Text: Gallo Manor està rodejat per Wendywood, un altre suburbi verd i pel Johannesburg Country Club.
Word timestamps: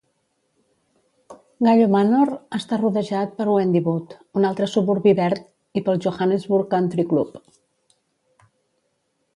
Gallo 1.67 1.89
Manor 1.95 2.31
està 2.59 2.79
rodejat 2.81 3.35
per 3.41 3.47
Wendywood, 3.57 4.15
un 4.41 4.49
altre 4.51 4.71
suburbi 4.73 5.15
verd 5.23 5.45
i 5.81 5.85
pel 5.91 6.01
Johannesburg 6.07 6.69
Country 6.75 7.07
Club. 7.13 7.39